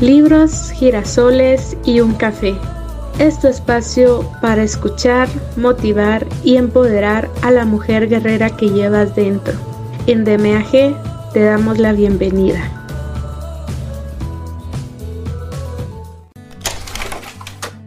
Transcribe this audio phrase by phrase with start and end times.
[0.00, 2.54] Libros, girasoles y un café.
[3.18, 9.52] Es tu espacio para escuchar, motivar y empoderar a la mujer guerrera que llevas dentro.
[10.06, 12.60] En DMAG te damos la bienvenida.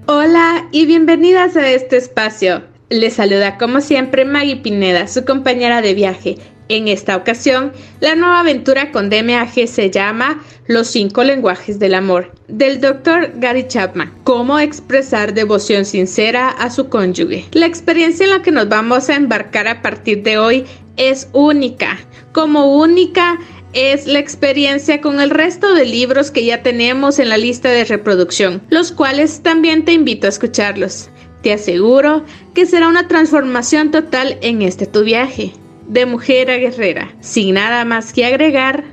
[0.06, 2.62] Hola y bienvenidas a este espacio.
[2.90, 6.38] Les saluda como siempre Maggie Pineda, su compañera de viaje.
[6.70, 12.32] En esta ocasión, la nueva aventura con DMAG se llama Los cinco lenguajes del amor,
[12.48, 13.34] del Dr.
[13.36, 14.14] Gary Chapman.
[14.24, 17.46] Cómo expresar devoción sincera a su cónyuge.
[17.52, 22.00] La experiencia en la que nos vamos a embarcar a partir de hoy es única.
[22.32, 23.38] Como única
[23.74, 27.84] es la experiencia con el resto de libros que ya tenemos en la lista de
[27.84, 31.10] reproducción, los cuales también te invito a escucharlos.
[31.42, 32.24] Te aseguro
[32.56, 35.54] que será una transformación total en este tu viaje
[35.88, 37.12] de mujer a guerrera.
[37.20, 38.84] Sin nada más que agregar,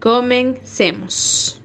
[0.00, 1.60] comencemos.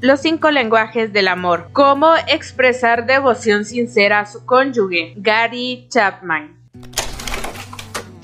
[0.00, 1.68] Los cinco lenguajes del amor.
[1.72, 5.14] Cómo expresar devoción sincera a su cónyuge.
[5.16, 6.56] Gary Chapman.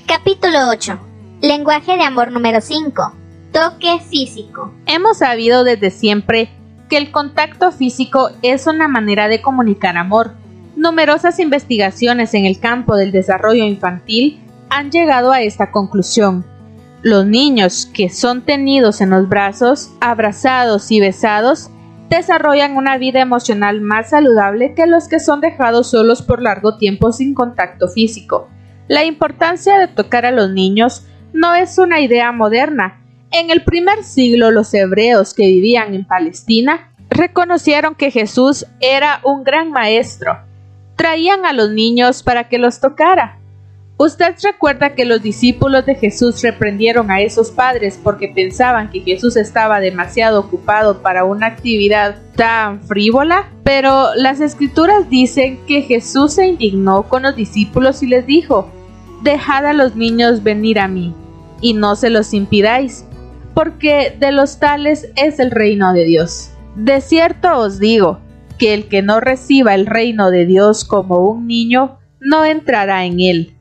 [0.05, 0.99] Capítulo 8.
[1.41, 3.13] Lenguaje de amor número 5.
[3.53, 4.73] Toque físico.
[4.87, 6.49] Hemos sabido desde siempre
[6.89, 10.33] que el contacto físico es una manera de comunicar amor.
[10.79, 16.45] Numerosas investigaciones en el campo del desarrollo infantil han llegado a esta conclusión.
[17.01, 21.69] Los niños que son tenidos en los brazos, abrazados y besados,
[22.09, 27.11] desarrollan una vida emocional más saludable que los que son dejados solos por largo tiempo
[27.11, 28.47] sin contacto físico.
[28.87, 33.01] La importancia de tocar a los niños no es una idea moderna.
[33.31, 39.43] En el primer siglo los hebreos que vivían en Palestina reconocieron que Jesús era un
[39.43, 40.47] gran maestro.
[40.99, 43.39] Traían a los niños para que los tocara.
[43.95, 49.37] Usted recuerda que los discípulos de Jesús reprendieron a esos padres porque pensaban que Jesús
[49.37, 56.47] estaba demasiado ocupado para una actividad tan frívola, pero las escrituras dicen que Jesús se
[56.47, 58.69] indignó con los discípulos y les dijo,
[59.23, 61.15] Dejad a los niños venir a mí,
[61.61, 63.05] y no se los impidáis,
[63.53, 66.49] porque de los tales es el reino de Dios.
[66.75, 68.19] De cierto os digo,
[68.59, 73.19] que el que no reciba el reino de Dios como un niño, no entrará en
[73.19, 73.55] él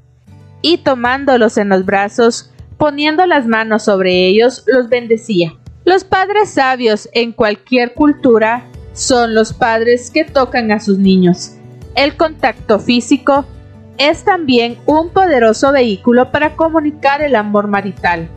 [0.63, 5.55] y tomándolos en los brazos, poniendo las manos sobre ellos, los bendecía.
[5.85, 11.53] Los padres sabios en cualquier cultura son los padres que tocan a sus niños.
[11.95, 13.45] El contacto físico
[13.97, 18.29] es también un poderoso vehículo para comunicar el amor marital.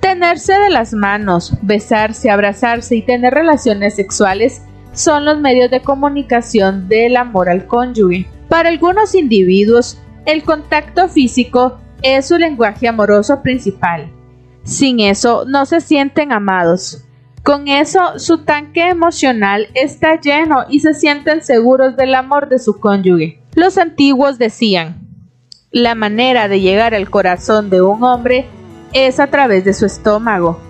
[0.00, 6.88] Tenerse de las manos, besarse, abrazarse y tener relaciones sexuales son los medios de comunicación
[6.88, 8.26] del amor al cónyuge.
[8.48, 14.10] Para algunos individuos, el contacto físico es su lenguaje amoroso principal.
[14.64, 17.04] Sin eso no se sienten amados.
[17.42, 22.78] Con eso su tanque emocional está lleno y se sienten seguros del amor de su
[22.78, 23.40] cónyuge.
[23.54, 25.08] Los antiguos decían,
[25.72, 28.46] la manera de llegar al corazón de un hombre
[28.92, 30.60] es a través de su estómago.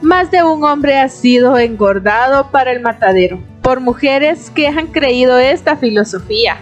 [0.00, 5.38] Más de un hombre ha sido engordado para el matadero por mujeres que han creído
[5.38, 6.58] esta filosofía.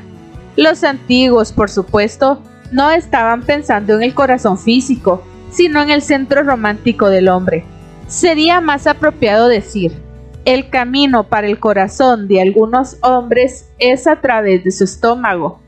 [0.57, 2.41] Los antiguos, por supuesto,
[2.71, 7.65] no estaban pensando en el corazón físico, sino en el centro romántico del hombre.
[8.07, 9.93] Sería más apropiado decir,
[10.45, 15.61] el camino para el corazón de algunos hombres es a través de su estómago.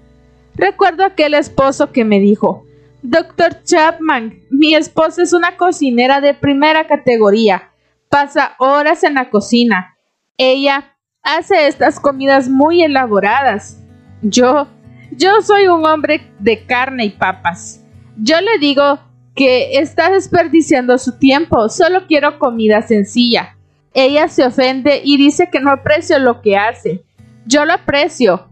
[0.54, 2.64] Recuerdo aquel esposo que me dijo,
[3.02, 7.70] Doctor Chapman, mi esposa es una cocinera de primera categoría.
[8.08, 9.96] Pasa horas en la cocina.
[10.38, 10.93] Ella
[11.24, 13.82] hace estas comidas muy elaboradas.
[14.22, 14.68] Yo,
[15.10, 17.82] yo soy un hombre de carne y papas.
[18.16, 19.00] Yo le digo
[19.34, 23.56] que está desperdiciando su tiempo, solo quiero comida sencilla.
[23.92, 27.02] Ella se ofende y dice que no aprecio lo que hace.
[27.46, 28.48] Yo lo aprecio.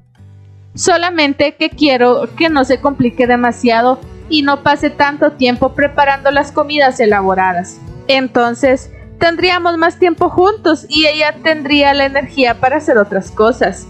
[0.75, 6.53] Solamente que quiero que no se complique demasiado y no pase tanto tiempo preparando las
[6.53, 7.79] comidas elaboradas.
[8.09, 8.91] Entonces,
[9.23, 13.87] tendríamos más tiempo juntos y ella tendría la energía para hacer otras cosas.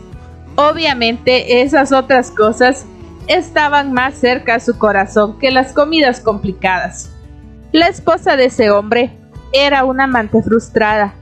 [0.57, 2.85] Obviamente esas otras cosas
[3.29, 7.11] estaban más cerca a su corazón que las comidas complicadas.
[7.73, 9.17] La esposa de ese hombre
[9.55, 11.15] era una amante frustrada.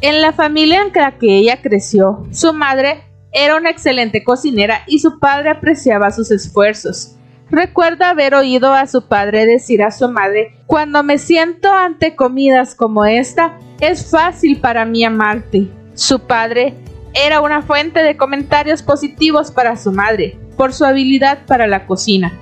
[0.00, 5.00] En la familia en la que ella creció, su madre era una excelente cocinera y
[5.00, 7.14] su padre apreciaba sus esfuerzos.
[7.50, 12.74] Recuerda haber oído a su padre decir a su madre, cuando me siento ante comidas
[12.76, 15.68] como esta, es fácil para mí amarte.
[15.94, 16.74] Su padre
[17.12, 22.32] era una fuente de comentarios positivos para su madre, por su habilidad para la cocina.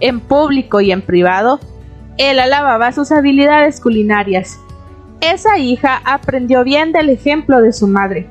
[0.00, 1.60] En público y en privado,
[2.16, 4.58] él alababa sus habilidades culinarias.
[5.20, 8.26] Esa hija aprendió bien del ejemplo de su madre.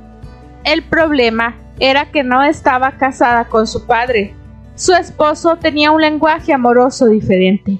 [0.64, 4.34] El problema era que no estaba casada con su padre.
[4.76, 7.80] Su esposo tenía un lenguaje amoroso diferente.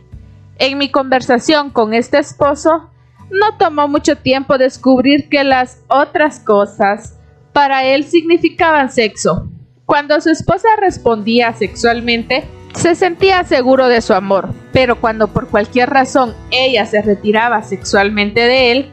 [0.58, 2.90] En mi conversación con este esposo,
[3.30, 7.20] no tomó mucho tiempo descubrir que las otras cosas
[7.52, 9.50] para él significaban sexo.
[9.86, 12.46] Cuando su esposa respondía sexualmente,
[12.76, 18.42] se sentía seguro de su amor, pero cuando por cualquier razón ella se retiraba sexualmente
[18.42, 18.92] de él,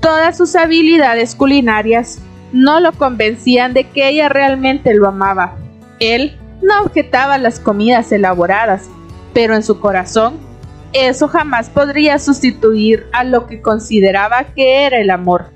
[0.00, 2.18] todas sus habilidades culinarias
[2.52, 5.56] no lo convencían de que ella realmente lo amaba.
[6.00, 8.88] Él no objetaba las comidas elaboradas,
[9.32, 10.38] pero en su corazón
[10.92, 15.50] eso jamás podría sustituir a lo que consideraba que era el amor.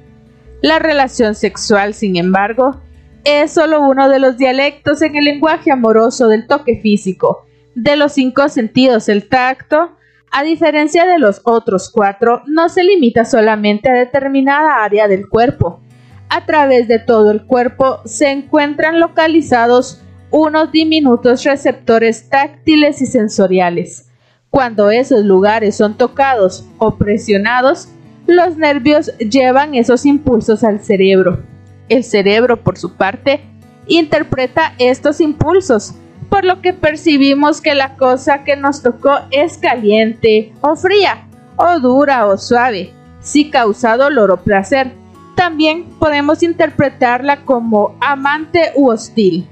[0.61, 2.81] La relación sexual, sin embargo,
[3.25, 8.13] es solo uno de los dialectos en el lenguaje amoroso del toque físico, de los
[8.13, 9.97] cinco sentidos, el tacto,
[10.31, 15.81] a diferencia de los otros cuatro, no se limita solamente a determinada área del cuerpo.
[16.29, 24.09] A través de todo el cuerpo se encuentran localizados unos diminutos receptores táctiles y sensoriales.
[24.51, 27.89] Cuando esos lugares son tocados o presionados,
[28.27, 31.43] los nervios llevan esos impulsos al cerebro.
[31.89, 33.41] El cerebro, por su parte,
[33.87, 35.95] interpreta estos impulsos,
[36.29, 41.27] por lo que percibimos que la cosa que nos tocó es caliente o fría,
[41.57, 44.93] o dura o suave, si causa dolor o placer.
[45.35, 49.49] También podemos interpretarla como amante u hostil.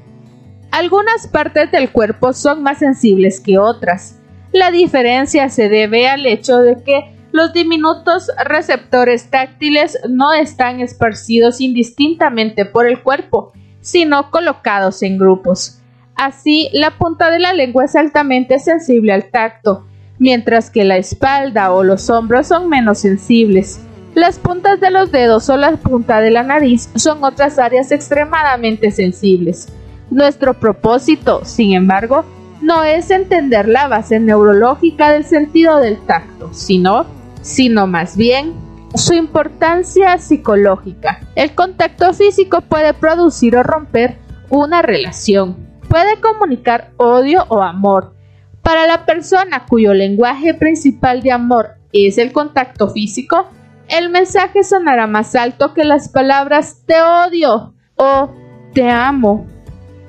[0.71, 4.21] Algunas partes del cuerpo son más sensibles que otras.
[4.53, 11.61] La diferencia se debe al hecho de que los diminutos receptores táctiles no están esparcidos
[11.61, 15.81] indistintamente por el cuerpo, sino colocados en grupos.
[16.15, 19.87] Así, la punta de la lengua es altamente sensible al tacto,
[20.19, 23.81] mientras que la espalda o los hombros son menos sensibles.
[24.15, 28.91] Las puntas de los dedos o la punta de la nariz son otras áreas extremadamente
[28.91, 29.69] sensibles.
[30.11, 32.25] Nuestro propósito, sin embargo,
[32.63, 37.07] no es entender la base neurológica del sentido del tacto, sino
[37.43, 38.55] sino más bien
[38.95, 41.21] su importancia psicológica.
[41.35, 44.19] El contacto físico puede producir o romper
[44.51, 45.57] una relación,
[45.89, 48.15] puede comunicar odio o amor.
[48.63, 53.49] Para la persona cuyo lenguaje principal de amor es el contacto físico,
[53.89, 58.31] el mensaje sonará más alto que las palabras te odio o
[58.75, 59.47] te amo.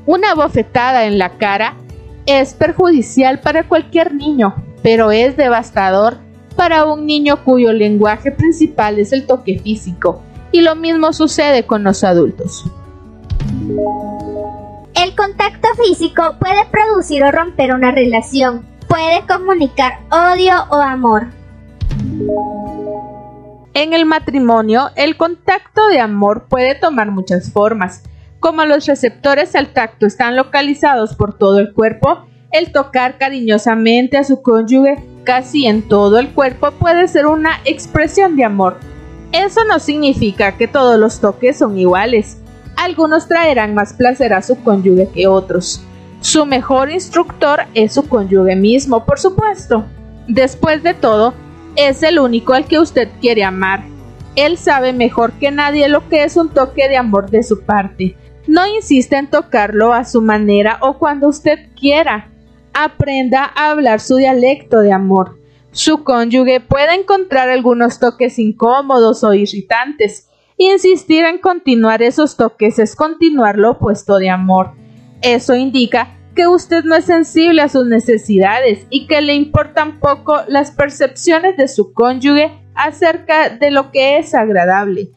[0.10, 1.76] Una bofetada en la cara
[2.26, 6.18] es perjudicial para cualquier niño, pero es devastador
[6.56, 11.84] para un niño cuyo lenguaje principal es el toque físico, y lo mismo sucede con
[11.84, 12.66] los adultos.
[14.96, 21.28] El contacto físico puede producir o romper una relación, puede comunicar odio o amor.
[23.76, 28.02] En el matrimonio, el contacto de amor puede tomar muchas formas.
[28.39, 34.24] Como los receptores al tacto están localizados por todo el cuerpo, el tocar cariñosamente a
[34.24, 38.77] su cónyuge casi en todo el cuerpo puede ser una expresión de amor.
[39.34, 42.38] Eso no significa que todos los toques son iguales.
[42.77, 45.84] Algunos traerán más placer a su cónyuge que otros.
[46.22, 49.86] Su mejor instructor es su cónyuge mismo, por supuesto.
[50.27, 51.34] Después de todo,
[51.75, 53.84] es el único al que usted quiere amar.
[54.36, 58.15] Él sabe mejor que nadie lo que es un toque de amor de su parte.
[58.50, 62.32] No insista en tocarlo a su manera o cuando usted quiera
[62.74, 65.38] aprenda a hablar su dialecto de amor.
[65.72, 70.29] Su cónyuge puede encontrar algunos toques incómodos o irritantes.
[70.58, 74.72] Insistir en continuar esos toques es continuar lo opuesto de amor.
[75.22, 80.38] Eso indica que usted no es sensible a sus necesidades y que le importan poco
[80.48, 85.12] las percepciones de su cónyuge acerca de lo que es agradable.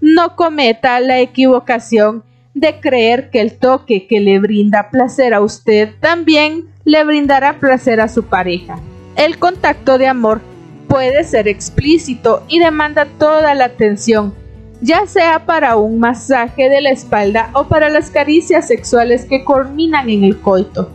[0.00, 2.24] No cometa la equivocación
[2.60, 8.00] de creer que el toque que le brinda placer a usted también le brindará placer
[8.00, 8.78] a su pareja.
[9.16, 10.40] El contacto de amor
[10.88, 14.34] puede ser explícito y demanda toda la atención,
[14.80, 20.08] ya sea para un masaje de la espalda o para las caricias sexuales que culminan
[20.08, 20.90] en el coito.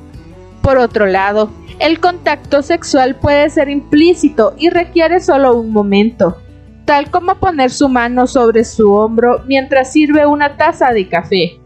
[0.62, 6.38] Por otro lado, el contacto sexual puede ser implícito y requiere solo un momento.
[6.86, 11.60] Tal como poner su mano sobre su hombro mientras sirve una taza de café,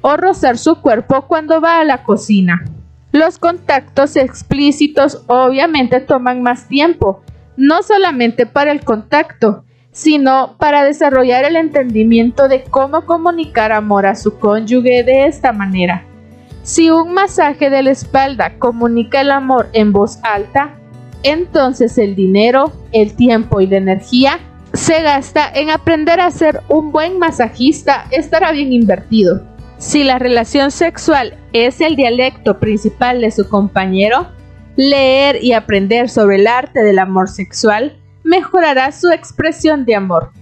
[0.00, 2.64] o rozar su cuerpo cuando va a la cocina.
[3.12, 7.22] Los contactos explícitos obviamente toman más tiempo,
[7.56, 14.16] no solamente para el contacto, sino para desarrollar el entendimiento de cómo comunicar amor a
[14.16, 16.04] su cónyuge de esta manera.
[16.64, 20.74] Si un masaje de la espalda comunica el amor en voz alta,
[21.22, 24.40] entonces el dinero, el tiempo y la energía
[24.74, 29.42] se gasta en aprender a ser un buen masajista estará bien invertido.
[29.78, 34.28] Si la relación sexual es el dialecto principal de su compañero,
[34.76, 40.32] leer y aprender sobre el arte del amor sexual mejorará su expresión de amor.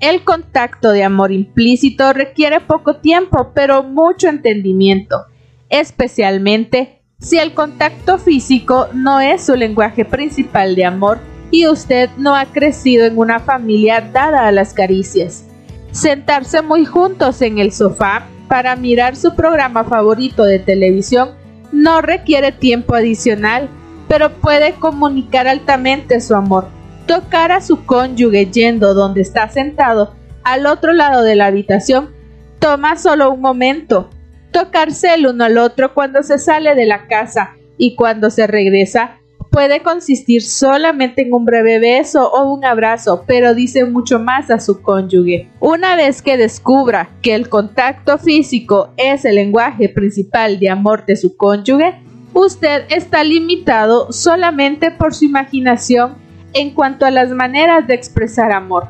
[0.00, 5.26] El contacto de amor implícito requiere poco tiempo, pero mucho entendimiento,
[5.68, 11.18] especialmente si el contacto físico no es su lenguaje principal de amor
[11.52, 15.44] y usted no ha crecido en una familia dada a las caricias.
[15.92, 21.30] Sentarse muy juntos en el sofá para mirar su programa favorito de televisión
[21.70, 23.68] no requiere tiempo adicional,
[24.08, 26.68] pero puede comunicar altamente su amor.
[27.06, 32.10] Tocar a su cónyuge yendo donde está sentado al otro lado de la habitación
[32.58, 34.08] toma solo un momento.
[34.52, 39.18] Tocarse el uno al otro cuando se sale de la casa y cuando se regresa
[39.52, 44.58] puede consistir solamente en un breve beso o un abrazo, pero dice mucho más a
[44.58, 45.50] su cónyuge.
[45.60, 51.16] Una vez que descubra que el contacto físico es el lenguaje principal de amor de
[51.16, 52.00] su cónyuge,
[52.32, 56.14] usted está limitado solamente por su imaginación
[56.54, 58.88] en cuanto a las maneras de expresar amor.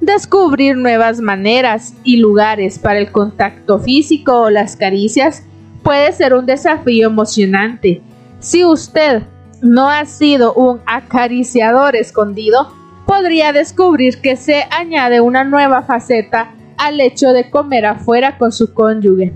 [0.00, 5.42] Descubrir nuevas maneras y lugares para el contacto físico o las caricias
[5.82, 8.00] puede ser un desafío emocionante.
[8.38, 9.24] Si usted
[9.62, 12.72] no ha sido un acariciador escondido,
[13.06, 18.72] podría descubrir que se añade una nueva faceta al hecho de comer afuera con su
[18.72, 19.32] cónyuge.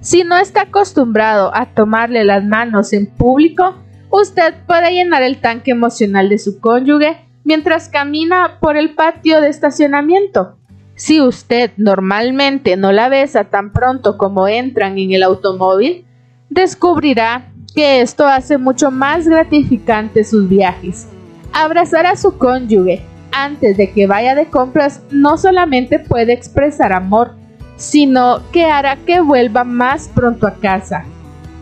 [0.00, 3.74] Si no está acostumbrado a tomarle las manos en público,
[4.10, 9.48] usted puede llenar el tanque emocional de su cónyuge mientras camina por el patio de
[9.48, 10.56] estacionamiento.
[10.94, 16.06] Si usted normalmente no la besa tan pronto como entran en el automóvil,
[16.48, 21.06] descubrirá que esto hace mucho más gratificante sus viajes.
[21.52, 23.02] Abrazar a su cónyuge
[23.32, 27.34] antes de que vaya de compras no solamente puede expresar amor,
[27.76, 31.04] sino que hará que vuelva más pronto a casa.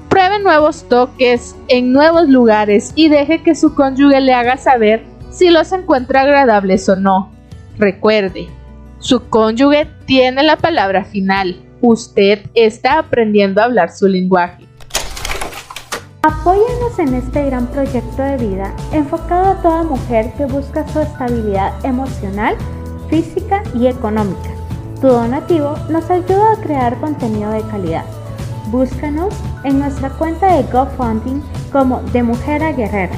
[0.08, 5.02] Pruebe nuevos toques en nuevos lugares y deje que su cónyuge le haga saber
[5.32, 7.32] si los encuentra agradables o no.
[7.76, 8.46] Recuerde,
[9.00, 11.56] su cónyuge tiene la palabra final.
[11.80, 14.64] Usted está aprendiendo a hablar su lenguaje.
[16.26, 21.74] Apóyanos en este gran proyecto de vida enfocado a toda mujer que busca su estabilidad
[21.84, 22.56] emocional,
[23.10, 24.48] física y económica.
[25.02, 28.06] Tu donativo nos ayuda a crear contenido de calidad.
[28.68, 33.14] Búscanos en nuestra cuenta de GoFundMe como De Mujer a Guerrera.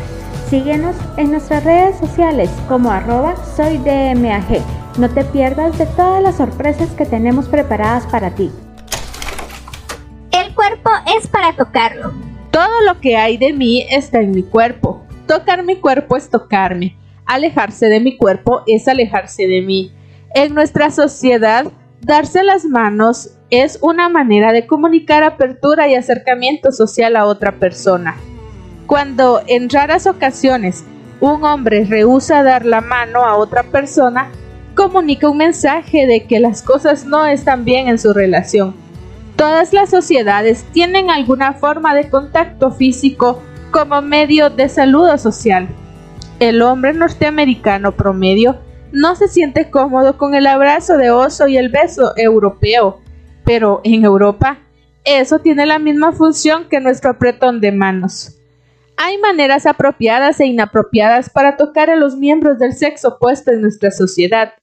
[0.51, 4.61] Síguenos en nuestras redes sociales como arroba soydmag.
[4.99, 8.51] No te pierdas de todas las sorpresas que tenemos preparadas para ti.
[10.33, 12.26] El cuerpo es para tocarlo.
[12.57, 15.05] Todo lo que hay de mí está en mi cuerpo.
[15.27, 16.97] Tocar mi cuerpo es tocarme.
[17.27, 19.93] Alejarse de mi cuerpo es alejarse de mí.
[20.35, 21.67] En nuestra sociedad,
[22.01, 28.17] darse las manos es una manera de comunicar apertura y acercamiento social a otra persona.
[28.87, 30.83] Cuando en raras ocasiones
[31.21, 34.31] un hombre rehúsa dar la mano a otra persona,
[34.75, 38.86] comunica un mensaje de que las cosas no están bien en su relación
[39.37, 45.69] Todas las sociedades tienen alguna forma de contacto físico como medio de saludo social.
[46.41, 48.59] El hombre norteamericano promedio
[48.93, 53.03] no se siente cómodo con el abrazo de oso y el beso europeo,
[53.45, 54.59] pero en Europa
[55.05, 58.39] eso tiene la misma función que nuestro apretón de manos.
[58.97, 63.91] Hay maneras apropiadas e inapropiadas para tocar a los miembros del sexo opuesto en nuestra
[63.91, 64.55] sociedad.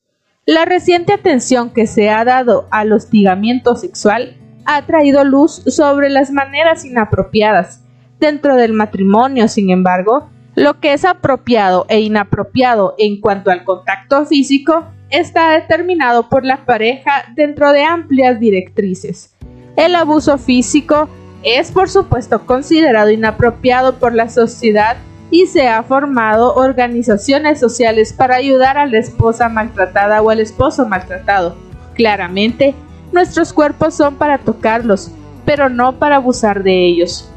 [0.47, 6.31] La reciente atención que se ha dado al hostigamiento sexual ha traído luz sobre las
[6.31, 7.83] maneras inapropiadas.
[8.19, 14.25] Dentro del matrimonio, sin embargo, lo que es apropiado e inapropiado en cuanto al contacto
[14.25, 19.35] físico está determinado por la pareja dentro de amplias directrices.
[19.75, 21.09] El abuso físico
[21.43, 24.97] es por supuesto considerado inapropiado por la sociedad
[25.31, 30.87] y se ha formado organizaciones sociales para ayudar a la esposa maltratada o al esposo
[30.87, 31.57] maltratado.
[31.95, 32.75] Claramente,
[33.13, 35.11] Nuestros cuerpos son para tocarlos,
[35.45, 37.29] pero no para abusar de ellos.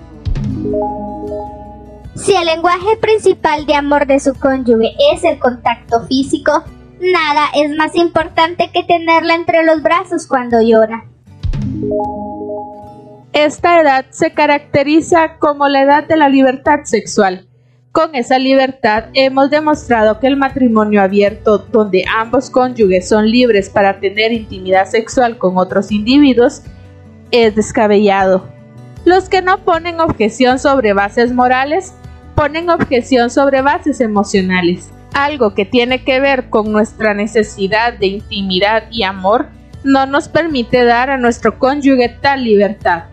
[2.16, 6.64] Si el lenguaje principal de amor de su cónyuge es el contacto físico,
[7.00, 11.04] Nada es más importante que tenerla entre los brazos cuando llora.
[13.32, 17.45] Esta edad se caracteriza como la edad de la libertad sexual.
[17.96, 24.00] Con esa libertad hemos demostrado que el matrimonio abierto, donde ambos cónyuges son libres para
[24.00, 26.60] tener intimidad sexual con otros individuos,
[27.30, 28.50] es descabellado.
[29.06, 31.94] Los que no ponen objeción sobre bases morales,
[32.34, 34.90] ponen objeción sobre bases emocionales.
[35.14, 39.46] Algo que tiene que ver con nuestra necesidad de intimidad y amor
[39.84, 43.04] no nos permite dar a nuestro cónyuge tal libertad.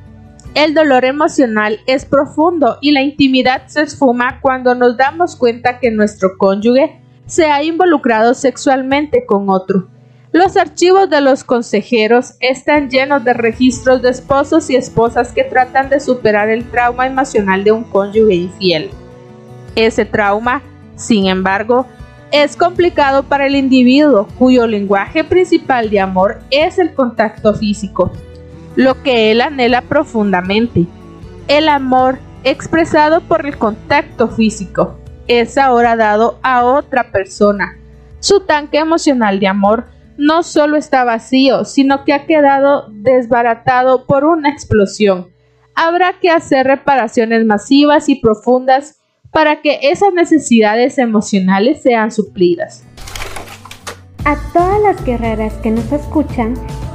[0.55, 5.89] El dolor emocional es profundo y la intimidad se esfuma cuando nos damos cuenta que
[5.89, 9.87] nuestro cónyuge se ha involucrado sexualmente con otro.
[10.31, 15.89] Los archivos de los consejeros están llenos de registros de esposos y esposas que tratan
[15.89, 18.91] de superar el trauma emocional de un cónyuge infiel.
[19.75, 20.61] Ese trauma,
[20.95, 21.87] sin embargo,
[22.31, 28.11] es complicado para el individuo cuyo lenguaje principal de amor es el contacto físico
[28.75, 30.85] lo que él anhela profundamente.
[31.47, 37.77] El amor expresado por el contacto físico es ahora dado a otra persona.
[38.19, 39.85] Su tanque emocional de amor
[40.17, 45.29] no solo está vacío, sino que ha quedado desbaratado por una explosión.
[45.75, 48.99] Habrá que hacer reparaciones masivas y profundas
[49.31, 52.83] para que esas necesidades emocionales sean suplidas.
[54.25, 56.53] A todas las guerreras que nos escuchan,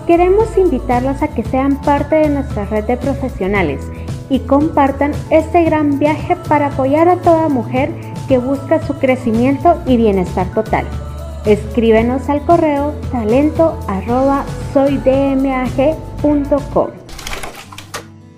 [0.08, 3.86] Queremos invitarlos a que sean parte de nuestra red de profesionales
[4.30, 7.92] y compartan este gran viaje para apoyar a toda mujer
[8.26, 10.86] que busca su crecimiento y bienestar total.
[11.44, 13.78] Escríbenos al correo talento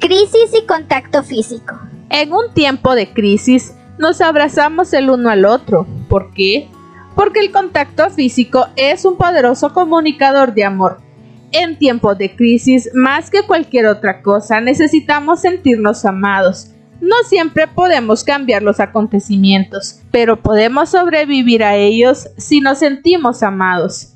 [0.01, 1.79] Crisis y contacto físico.
[2.09, 5.87] En un tiempo de crisis nos abrazamos el uno al otro.
[6.09, 6.69] ¿Por qué?
[7.15, 11.10] Porque el contacto físico es un poderoso comunicador de amor
[11.53, 16.71] en tiempos de crisis, más que cualquier otra cosa, necesitamos sentirnos amados.
[17.01, 24.15] No siempre podemos cambiar los acontecimientos, pero podemos sobrevivir a ellos si nos sentimos amados.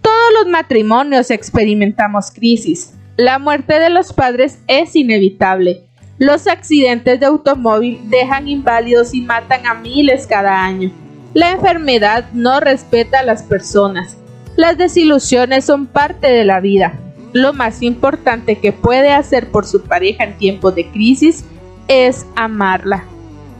[0.00, 2.94] Todos los matrimonios experimentamos crisis.
[3.16, 5.84] La muerte de los padres es inevitable.
[6.18, 10.92] Los accidentes de automóvil dejan inválidos y matan a miles cada año.
[11.34, 14.16] La enfermedad no respeta a las personas.
[14.56, 16.98] Las desilusiones son parte de la vida.
[17.32, 21.44] Lo más importante que puede hacer por su pareja en tiempos de crisis
[21.88, 23.04] es amarla.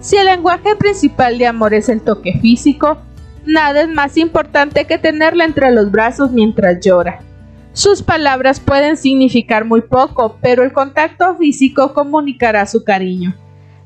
[0.00, 2.98] Si el lenguaje principal de amor es el toque físico,
[3.46, 7.20] nada es más importante que tenerla entre los brazos mientras llora.
[7.72, 13.35] Sus palabras pueden significar muy poco, pero el contacto físico comunicará su cariño.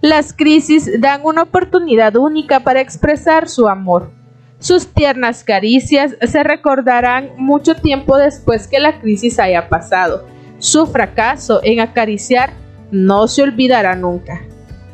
[0.00, 4.10] Las crisis dan una oportunidad única para expresar su amor.
[4.58, 10.26] Sus tiernas caricias se recordarán mucho tiempo después que la crisis haya pasado.
[10.58, 12.54] Su fracaso en acariciar
[12.90, 14.40] no se olvidará nunca.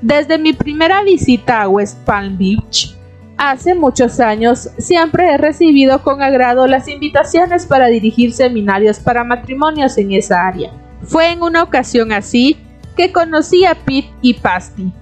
[0.01, 2.97] Desde mi primera visita a West Palm Beach,
[3.37, 9.97] hace muchos años, siempre he recibido con agrado las invitaciones para dirigir seminarios para matrimonios
[9.99, 10.73] en esa área.
[11.05, 12.57] Fue en una ocasión así
[12.97, 14.93] que conocí a Pete y Pasty,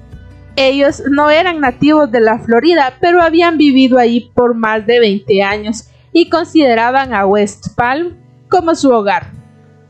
[0.57, 5.43] ellos no eran nativos de la Florida, pero habían vivido allí por más de 20
[5.43, 8.17] años y consideraban a West Palm
[8.49, 9.33] como su hogar.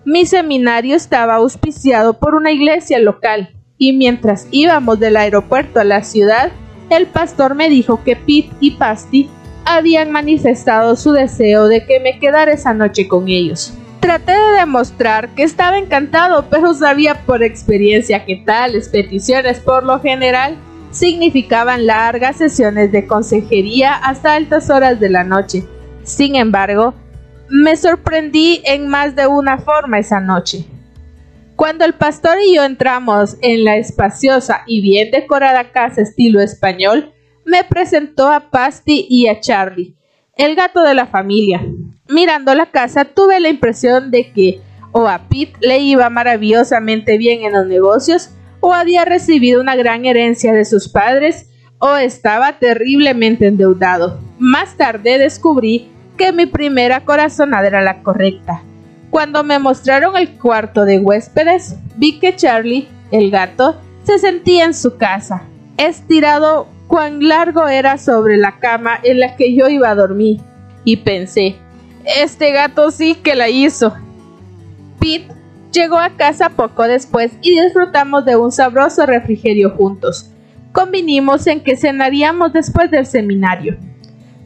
[0.04, 6.02] Mi seminario estaba auspiciado por una iglesia local y mientras íbamos del aeropuerto a la
[6.02, 6.52] ciudad,
[6.90, 9.28] el pastor me dijo que Pete y Pasty
[9.64, 13.72] habían manifestado su deseo de que me quedara esa noche con ellos.
[14.10, 20.00] Traté de demostrar que estaba encantado, pero sabía por experiencia que tales peticiones por lo
[20.00, 20.56] general
[20.90, 25.62] significaban largas sesiones de consejería hasta altas horas de la noche.
[26.02, 26.92] Sin embargo,
[27.48, 30.64] me sorprendí en más de una forma esa noche.
[31.54, 37.12] Cuando el pastor y yo entramos en la espaciosa y bien decorada casa estilo español,
[37.44, 39.94] me presentó a Pasty y a Charlie,
[40.40, 41.60] el gato de la familia.
[42.08, 44.60] Mirando la casa tuve la impresión de que
[44.92, 50.06] o a Pete le iba maravillosamente bien en los negocios, o había recibido una gran
[50.06, 54.18] herencia de sus padres, o estaba terriblemente endeudado.
[54.38, 58.62] Más tarde descubrí que mi primera corazonada era la correcta.
[59.10, 64.72] Cuando me mostraron el cuarto de huéspedes, vi que Charlie, el gato, se sentía en
[64.74, 65.42] su casa,
[65.76, 70.40] estirado cuán largo era sobre la cama en la que yo iba a dormir,
[70.82, 71.54] y pensé,
[72.04, 73.94] este gato sí que la hizo.
[74.98, 75.32] Pete
[75.70, 80.32] llegó a casa poco después y disfrutamos de un sabroso refrigerio juntos.
[80.72, 83.76] Convinimos en que cenaríamos después del seminario.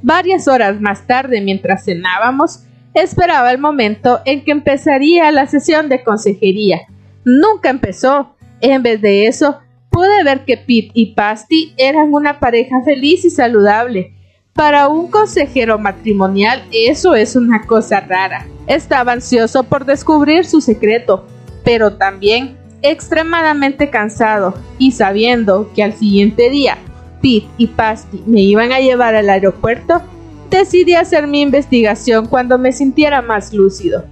[0.03, 6.05] Varias horas más tarde, mientras cenábamos, esperaba el momento en que empezaría la sesión de
[6.05, 6.83] consejería.
[7.25, 8.37] Nunca empezó.
[8.61, 9.61] En vez de eso,
[9.95, 14.13] pude ver que Pete y Pasty eran una pareja feliz y saludable.
[14.53, 18.45] Para un consejero matrimonial eso es una cosa rara.
[18.67, 21.25] Estaba ansioso por descubrir su secreto,
[21.65, 26.77] pero también extremadamente cansado y sabiendo que al siguiente día
[27.23, 30.03] Pete y Pasty me iban a llevar al aeropuerto,
[30.51, 34.05] decidí hacer mi investigación cuando me sintiera más lúcido.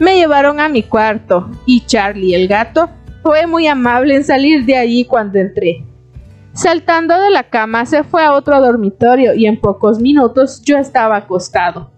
[0.00, 2.90] Me llevaron a mi cuarto y Charlie el gato
[3.28, 5.84] fue muy amable en salir de allí cuando entré.
[6.54, 11.16] Saltando de la cama se fue a otro dormitorio y en pocos minutos yo estaba
[11.16, 11.90] acostado.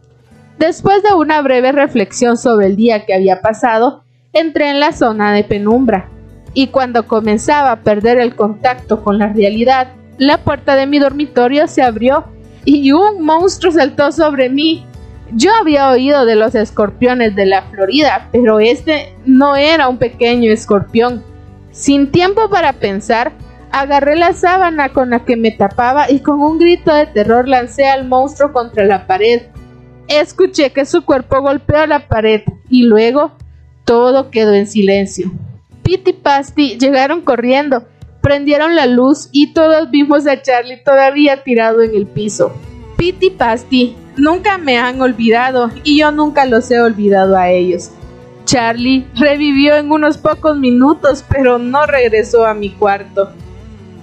[0.59, 5.33] Después de una breve reflexión sobre el día que había pasado, entré en la zona
[5.33, 6.09] de penumbra
[6.53, 11.69] y cuando comenzaba a perder el contacto con la realidad, la puerta de mi dormitorio
[11.69, 12.25] se abrió
[12.65, 14.85] y un monstruo saltó sobre mí.
[15.33, 20.51] Yo había oído de los escorpiones de la Florida, pero este no era un pequeño
[20.53, 21.23] escorpión.
[21.71, 23.33] Sin tiempo para pensar,
[23.71, 27.87] agarré la sábana con la que me tapaba y con un grito de terror lancé
[27.87, 29.43] al monstruo contra la pared.
[30.09, 33.33] Escuché que su cuerpo golpeó la pared y luego
[33.85, 35.31] todo quedó en silencio.
[35.83, 37.85] Pete Pasty llegaron corriendo
[38.21, 42.53] Prendieron la luz y todos vimos a Charlie todavía tirado en el piso.
[42.97, 47.91] Pete Pasty nunca me han olvidado y yo nunca los he olvidado a ellos.
[48.45, 53.31] Charlie revivió en unos pocos minutos, pero no regresó a mi cuarto.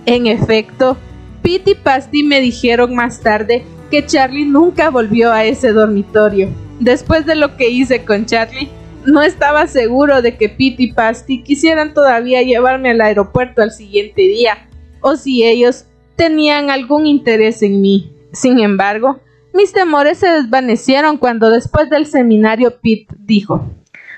[0.05, 0.97] En efecto,
[1.41, 6.49] Pete y Pasty me dijeron más tarde que Charlie nunca volvió a ese dormitorio.
[6.79, 8.69] Después de lo que hice con Charlie,
[9.05, 14.21] no estaba seguro de que Pete y Pasty quisieran todavía llevarme al aeropuerto al siguiente
[14.23, 14.67] día,
[15.01, 18.11] o si ellos tenían algún interés en mí.
[18.33, 19.19] Sin embargo,
[19.57, 23.69] mis temores se desvanecieron cuando después del seminario Pete dijo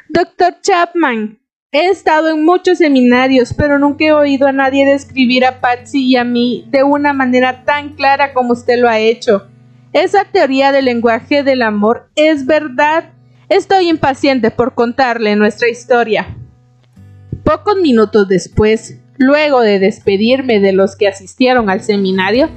[0.10, 1.39] Doctor Chapman,
[1.71, 6.15] he estado en muchos seminarios, pero nunca he oído a nadie describir a Patsy y
[6.15, 9.47] a mí de una manera tan clara como usted lo ha hecho.
[9.93, 13.13] Esa teoría del lenguaje del amor es verdad
[13.49, 16.38] Estoy impaciente por contarle nuestra historia.
[17.43, 22.47] Pocos minutos después, luego de despedirme de los que asistieron al seminario,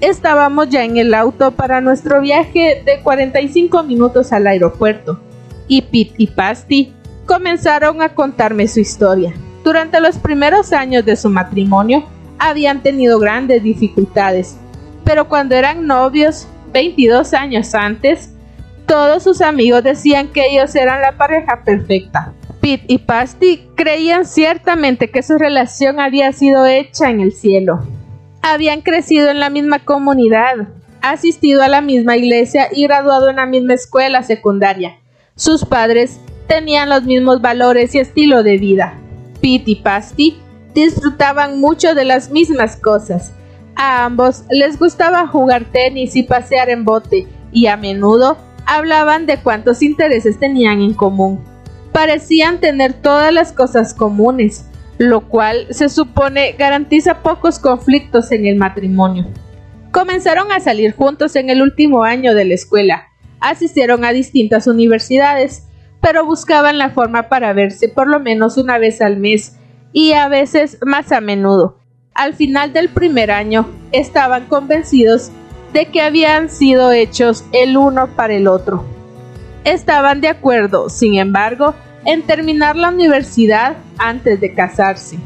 [0.00, 5.20] estábamos ya en el auto para nuestro viaje de 45 minutos al aeropuerto,
[5.68, 6.92] y Pete y Pasty
[7.26, 9.32] comenzaron a contarme su historia.
[9.62, 12.04] Durante los primeros años de su matrimonio
[12.38, 14.56] habían tenido grandes dificultades,
[15.04, 18.30] pero cuando eran novios, 22 años antes,
[18.86, 22.32] todos sus amigos decían que ellos eran la pareja perfecta.
[22.60, 27.86] Pete y Pasty creían ciertamente que su relación había sido hecha en el cielo.
[28.42, 30.68] Habían crecido en la misma comunidad,
[31.02, 34.98] asistido a la misma iglesia y graduado en la misma escuela secundaria.
[35.36, 38.94] Sus padres tenían los mismos valores y estilo de vida.
[39.40, 40.38] Pete y Pasty
[40.74, 43.32] disfrutaban mucho de las mismas cosas.
[43.76, 49.38] A ambos les gustaba jugar tenis y pasear en bote, y a menudo hablaban de
[49.38, 51.40] cuántos intereses tenían en común.
[51.92, 54.64] Parecían tener todas las cosas comunes,
[55.00, 59.28] lo cual se supone garantiza pocos conflictos en el matrimonio.
[59.92, 63.08] Comenzaron a salir juntos en el último año de la escuela,
[63.40, 65.66] asistieron a distintas universidades,
[66.02, 69.56] pero buscaban la forma para verse por lo menos una vez al mes
[69.94, 71.78] y a veces más a menudo.
[72.12, 75.30] Al final del primer año estaban convencidos
[75.72, 78.84] de que habían sido hechos el uno para el otro.
[79.64, 85.18] Estaban de acuerdo, sin embargo, en terminar la universidad antes de casarse.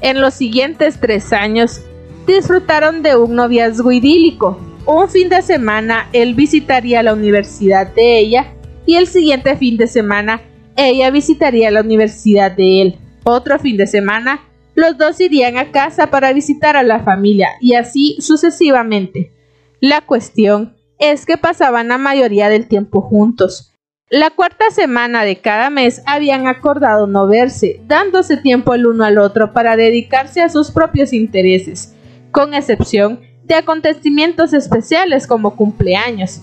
[0.00, 1.82] En los siguientes tres años,
[2.26, 4.58] disfrutaron de un noviazgo idílico.
[4.86, 8.54] Un fin de semana él visitaría la universidad de ella
[8.86, 10.40] y el siguiente fin de semana
[10.76, 12.98] ella visitaría la universidad de él.
[13.24, 14.40] Otro fin de semana,
[14.74, 19.32] los dos irían a casa para visitar a la familia y así sucesivamente.
[19.80, 23.69] La cuestión es que pasaban la mayoría del tiempo juntos.
[24.12, 29.18] La cuarta semana de cada mes habían acordado no verse, dándose tiempo el uno al
[29.18, 31.94] otro para dedicarse a sus propios intereses,
[32.32, 36.42] con excepción de acontecimientos especiales como cumpleaños.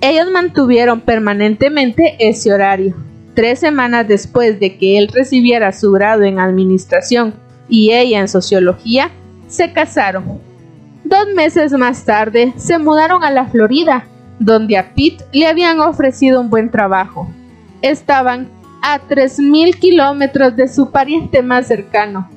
[0.00, 2.94] Ellos mantuvieron permanentemente ese horario.
[3.34, 7.34] Tres semanas después de que él recibiera su grado en administración
[7.68, 9.10] y ella en sociología,
[9.48, 10.40] se casaron
[11.02, 14.06] Dos meses más tarde se mudaron a la Florida,
[14.40, 17.30] donde a Pete le habían ofrecido un buen trabajo.
[17.82, 18.48] Estaban
[18.82, 22.28] a 3.000 kilómetros de su pariente más cercano.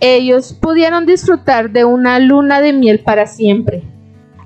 [0.00, 3.84] Ellos pudieron disfrutar de una luna de miel para siempre.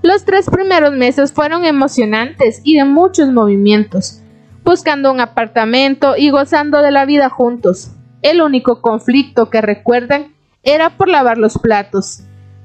[0.02, 4.20] Los tres primeros meses fueron emocionantes y de muchos movimientos,
[4.64, 7.92] buscando un apartamento y gozando de la vida juntos.
[8.22, 10.34] El único conflicto que recuerdan
[10.64, 12.24] era por lavar los platos.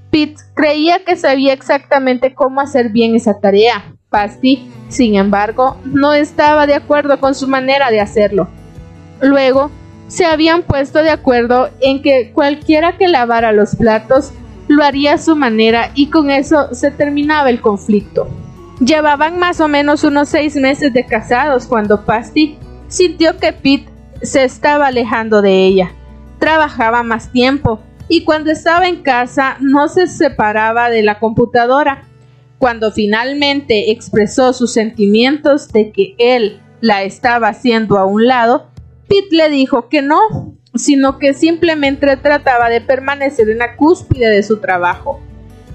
[0.10, 3.96] Pete creía que sabía exactamente cómo hacer bien esa tarea.
[4.13, 8.47] Pasty, sin embargo, no estaba de acuerdo con su manera de hacerlo.
[9.21, 9.71] Luego,
[10.08, 14.32] se habían puesto de acuerdo en que cualquiera que lavara los platos
[14.67, 18.28] lo haría a su manera y con eso se terminaba el conflicto.
[18.80, 23.89] Llevaban más o menos unos seis meses de casados cuando Pasty sintió que Pete
[24.21, 25.91] se estaba alejando de ella.
[26.38, 32.04] Trabajaba más tiempo y cuando estaba en casa no se separaba de la computadora.
[32.58, 38.68] Cuando finalmente expresó sus sentimientos de que él la estaba haciendo a un lado,
[39.08, 40.20] Pete le dijo que no,
[40.76, 45.20] sino que simplemente trataba de permanecer en la cúspide de su trabajo.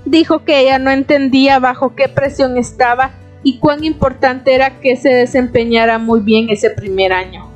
[0.05, 3.12] Dijo que ella no entendía bajo qué presión estaba
[3.43, 7.49] y cuán importante era que se desempeñara muy bien ese primer año.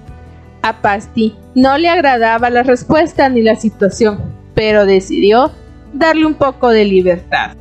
[0.62, 4.20] A Pasti no le agradaba la respuesta ni la situación,
[4.54, 5.50] pero decidió
[5.92, 7.56] darle un poco de libertad.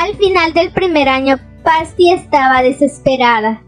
[0.00, 3.62] Al final del primer año, Pasti estaba desesperada.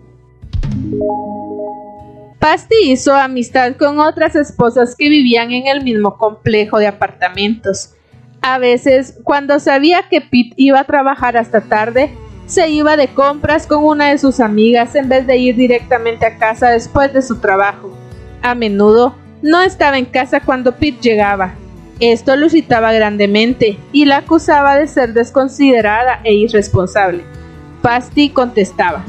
[2.38, 7.92] Pasti hizo amistad con otras esposas que vivían en el mismo complejo de apartamentos.
[8.40, 12.10] A veces, cuando sabía que Pete iba a trabajar hasta tarde,
[12.46, 16.38] se iba de compras con una de sus amigas en vez de ir directamente a
[16.38, 17.94] casa después de su trabajo.
[18.40, 21.56] A menudo, no estaba en casa cuando Pete llegaba.
[22.02, 27.22] Esto lo irritaba grandemente y la acusaba de ser desconsiderada e irresponsable.
[27.80, 29.04] Pasti contestaba: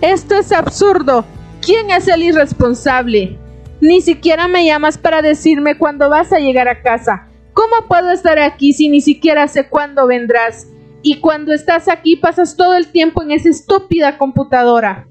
[0.00, 1.24] Esto es absurdo.
[1.62, 3.38] ¿Quién es el irresponsable?
[3.80, 7.28] Ni siquiera me llamas para decirme cuándo vas a llegar a casa.
[7.52, 10.66] ¿Cómo puedo estar aquí si ni siquiera sé cuándo vendrás?
[11.02, 15.06] Y cuando estás aquí pasas todo el tiempo en esa estúpida computadora.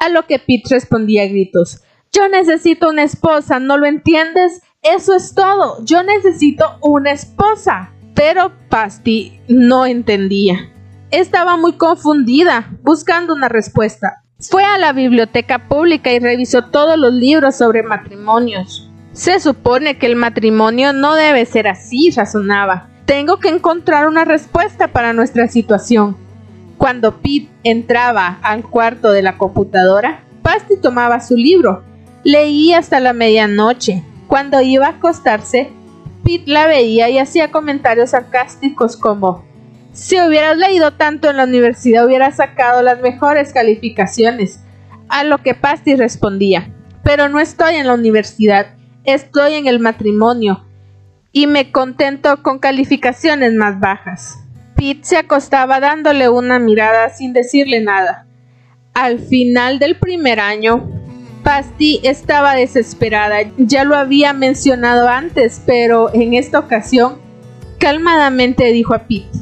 [0.00, 1.84] A lo que Pete respondía a gritos.
[2.12, 4.60] Yo necesito una esposa, ¿no lo entiendes?
[4.82, 5.84] Eso es todo.
[5.84, 7.90] Yo necesito una esposa.
[8.14, 10.72] Pero Pasti no entendía.
[11.10, 14.24] Estaba muy confundida, buscando una respuesta.
[14.40, 18.90] Fue a la biblioteca pública y revisó todos los libros sobre matrimonios.
[19.12, 22.88] Se supone que el matrimonio no debe ser así, razonaba.
[23.04, 26.16] Tengo que encontrar una respuesta para nuestra situación.
[26.76, 31.82] Cuando Pete entraba al cuarto de la computadora, Pasti tomaba su libro.
[32.22, 34.04] Leía hasta la medianoche.
[34.28, 35.72] Cuando iba a acostarse,
[36.24, 39.48] Pete la veía y hacía comentarios sarcásticos como
[39.98, 44.60] si hubieras leído tanto en la universidad hubieras sacado las mejores calificaciones.
[45.08, 50.64] A lo que Pasti respondía, pero no estoy en la universidad, estoy en el matrimonio
[51.32, 54.38] y me contento con calificaciones más bajas.
[54.76, 58.26] Pete se acostaba dándole una mirada sin decirle nada.
[58.94, 60.97] Al final del primer año,
[61.42, 63.38] Pasti estaba desesperada.
[63.56, 67.18] Ya lo había mencionado antes, pero en esta ocasión
[67.78, 69.38] calmadamente dijo a Pete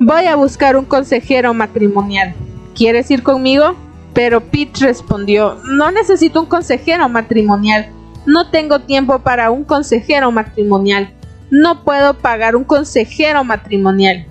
[0.00, 2.34] Voy a buscar un consejero matrimonial.
[2.74, 3.76] ¿Quieres ir conmigo?
[4.12, 7.88] Pero Pete respondió, no necesito un consejero matrimonial.
[8.26, 11.12] No tengo tiempo para un consejero matrimonial.
[11.50, 14.26] No puedo pagar un consejero matrimonial.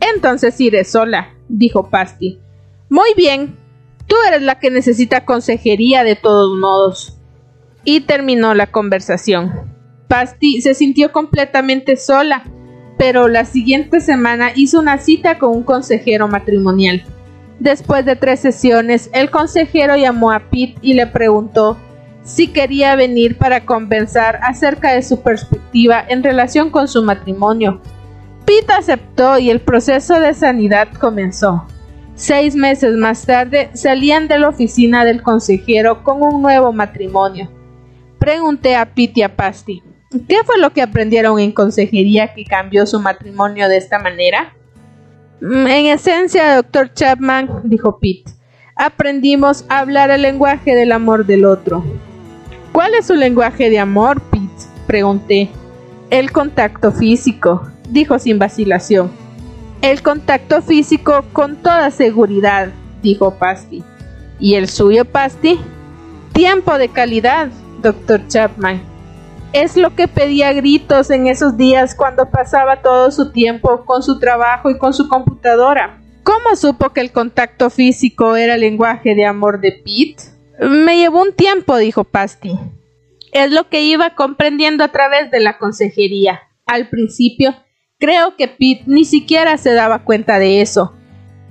[0.00, 2.40] Entonces iré sola, dijo Pasti.
[2.88, 3.56] Muy bien,
[4.12, 7.18] tú eres la que necesita consejería de todos modos.
[7.82, 9.72] Y terminó la conversación.
[10.06, 12.44] Pasti se sintió completamente sola
[13.02, 17.02] pero la siguiente semana hizo una cita con un consejero matrimonial.
[17.58, 21.76] Después de tres sesiones, el consejero llamó a Pete y le preguntó
[22.22, 27.80] si quería venir para conversar acerca de su perspectiva en relación con su matrimonio.
[28.44, 31.66] Pete aceptó y el proceso de sanidad comenzó.
[32.14, 37.50] Seis meses más tarde salían de la oficina del consejero con un nuevo matrimonio.
[38.18, 39.82] Pregunté a Pete y a Pasti,
[40.28, 44.54] ¿Qué fue lo que aprendieron en consejería que cambió su matrimonio de esta manera?
[45.40, 48.30] Mm, en esencia, doctor Chapman, dijo Pete,
[48.76, 51.82] aprendimos a hablar el lenguaje del amor del otro.
[52.72, 54.46] ¿Cuál es su lenguaje de amor, Pete?
[54.86, 55.48] Pregunté.
[56.10, 59.10] El contacto físico, dijo sin vacilación.
[59.82, 62.68] El contacto físico con toda seguridad,
[63.02, 63.82] dijo Pasti.
[64.38, 65.58] ¿Y el suyo, Pasti?
[66.32, 67.48] Tiempo de calidad,
[67.82, 68.80] doctor Chapman.
[69.52, 74.20] Es lo que pedía gritos en esos días cuando pasaba todo su tiempo con su
[74.20, 76.00] trabajo y con su computadora.
[76.22, 80.22] ¿Cómo supo que el contacto físico era el lenguaje de amor de Pete?
[80.60, 82.56] Me llevó un tiempo, dijo Pasti.
[83.32, 86.40] Es lo que iba comprendiendo a través de la consejería.
[86.66, 87.56] Al principio,
[88.02, 90.92] Creo que Pete ni siquiera se daba cuenta de eso.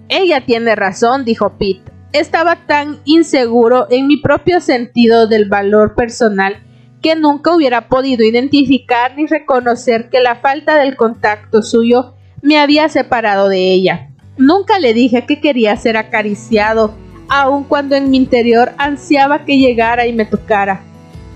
[0.10, 1.94] Ella tiene razón, dijo Pete.
[2.12, 6.62] Estaba tan inseguro en mi propio sentido del valor personal
[7.02, 12.90] que nunca hubiera podido identificar ni reconocer que la falta del contacto suyo me había
[12.90, 14.10] separado de ella.
[14.36, 16.94] Nunca le dije que quería ser acariciado,
[17.30, 20.84] aun cuando en mi interior ansiaba que llegara y me tocara.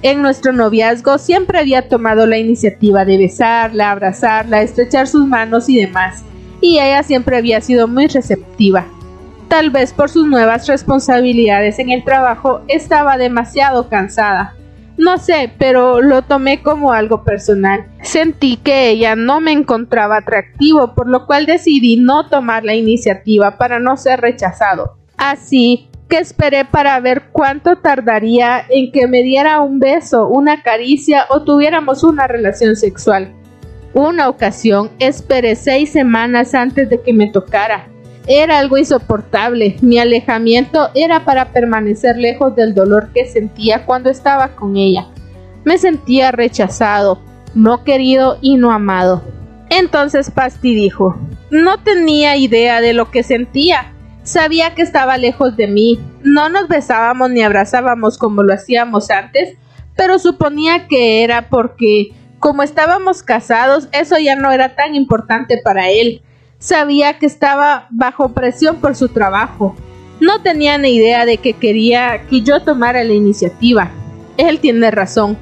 [0.01, 5.79] En nuestro noviazgo siempre había tomado la iniciativa de besarla, abrazarla, estrechar sus manos y
[5.79, 6.23] demás,
[6.61, 8.85] y ella siempre había sido muy receptiva.
[9.47, 14.55] Tal vez por sus nuevas responsabilidades en el trabajo estaba demasiado cansada.
[14.97, 17.85] No sé, pero lo tomé como algo personal.
[18.01, 23.57] Sentí que ella no me encontraba atractivo, por lo cual decidí no tomar la iniciativa
[23.57, 24.97] para no ser rechazado.
[25.17, 31.43] Así esperé para ver cuánto tardaría en que me diera un beso, una caricia o
[31.43, 33.33] tuviéramos una relación sexual.
[33.93, 37.87] Una ocasión esperé seis semanas antes de que me tocara.
[38.27, 39.77] Era algo insoportable.
[39.81, 45.07] Mi alejamiento era para permanecer lejos del dolor que sentía cuando estaba con ella.
[45.63, 47.21] Me sentía rechazado,
[47.53, 49.23] no querido y no amado.
[49.69, 51.15] Entonces Pasti dijo,
[51.49, 53.94] no tenía idea de lo que sentía.
[54.25, 55.99] Sabía que estaba lejos de mí.
[56.23, 59.55] No nos besábamos ni abrazábamos como lo hacíamos antes,
[59.95, 62.09] pero suponía que era porque,
[62.39, 66.23] como estábamos casados, eso ya no era tan importante para él.
[66.57, 69.75] Sabía que estaba bajo presión por su trabajo.
[70.19, 73.91] No tenía ni idea de que quería que yo tomara la iniciativa.
[74.37, 75.37] Él tiene razón.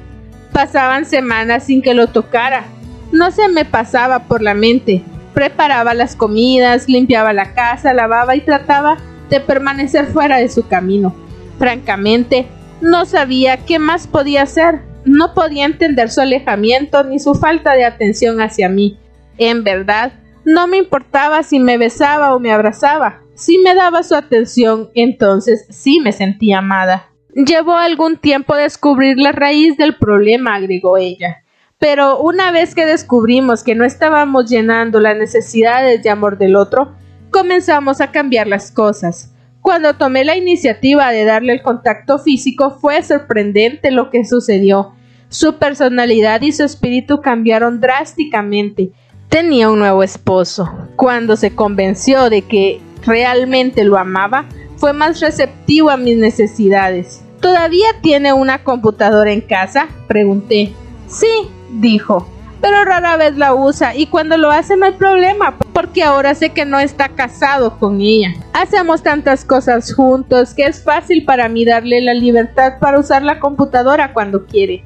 [0.52, 2.64] Pasaban semanas sin que lo tocara.
[3.12, 5.02] No se me pasaba por la mente.
[5.34, 8.96] Preparaba las comidas, limpiaba la casa, lavaba y trataba
[9.28, 11.14] de permanecer fuera de su camino.
[11.58, 12.46] Francamente,
[12.80, 14.80] no sabía qué más podía hacer.
[15.04, 18.98] No podía entender su alejamiento ni su falta de atención hacia mí.
[19.36, 20.12] En verdad,
[20.44, 23.20] no me importaba si me besaba o me abrazaba.
[23.34, 27.10] Si me daba su atención, entonces sí me sentía amada.
[27.34, 31.43] Llevó algún tiempo descubrir la raíz del problema, agregó ella.
[31.78, 36.94] Pero una vez que descubrimos que no estábamos llenando las necesidades de amor del otro,
[37.30, 39.34] comenzamos a cambiar las cosas.
[39.60, 44.92] Cuando tomé la iniciativa de darle el contacto físico fue sorprendente lo que sucedió.
[45.30, 48.92] Su personalidad y su espíritu cambiaron drásticamente.
[49.28, 50.70] Tenía un nuevo esposo.
[50.96, 54.44] Cuando se convenció de que realmente lo amaba,
[54.76, 57.24] fue más receptivo a mis necesidades.
[57.40, 59.88] ¿Todavía tiene una computadora en casa?
[60.06, 60.72] Pregunté.
[61.08, 61.48] Sí,
[61.80, 62.28] dijo,
[62.60, 66.50] pero rara vez la usa y cuando lo hace no hay problema porque ahora sé
[66.50, 68.34] que no está casado con ella.
[68.52, 73.40] Hacemos tantas cosas juntos que es fácil para mí darle la libertad para usar la
[73.40, 74.84] computadora cuando quiere.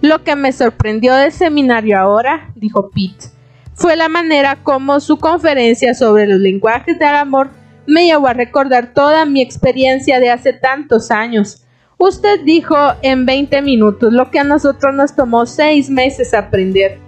[0.00, 3.26] Lo que me sorprendió del seminario ahora, dijo Pete,
[3.74, 7.50] fue la manera como su conferencia sobre los lenguajes del amor
[7.88, 11.64] me llevó a recordar toda mi experiencia de hace tantos años
[12.00, 17.00] Usted dijo en 20 minutos lo que a nosotros nos tomó 6 meses aprender.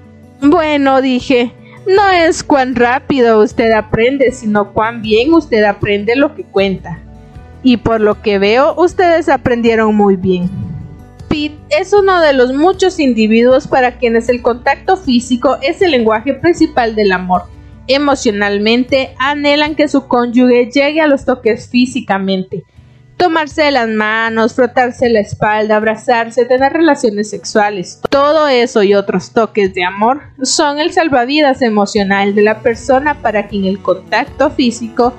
[0.42, 1.53] Bueno, dije,
[1.87, 6.98] no es cuán rápido usted aprende, sino cuán bien usted aprende lo que cuenta.
[7.62, 10.50] Y por lo que veo, ustedes aprendieron muy bien.
[11.29, 16.35] Pete es uno de los muchos individuos para quienes el contacto físico es el lenguaje
[16.35, 17.42] principal del amor.
[17.87, 22.64] Emocionalmente anhelan que su cónyuge llegue a los toques físicamente
[23.20, 28.00] tomarse las manos, frotarse la espalda, abrazarse, tener relaciones sexuales.
[28.09, 33.46] Todo eso y otros toques de amor son el salvavidas emocional de la persona para
[33.46, 35.12] quien el contacto físico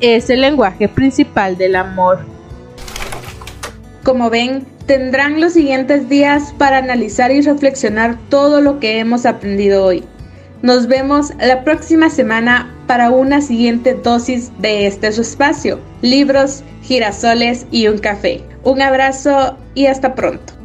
[0.00, 2.20] es el lenguaje principal del amor.
[4.04, 9.84] Como ven, tendrán los siguientes días para analizar y reflexionar todo lo que hemos aprendido
[9.84, 10.04] hoy.
[10.62, 17.64] Nos vemos la próxima semana para una siguiente dosis de este su espacio, libros, girasoles
[17.70, 18.42] y un café.
[18.64, 20.57] Un abrazo y hasta pronto.